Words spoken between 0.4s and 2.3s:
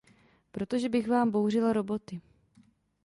Protože bych vám bouřila Roboty.